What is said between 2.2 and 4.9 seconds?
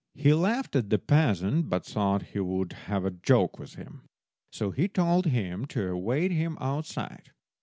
he would have a joke with him, so he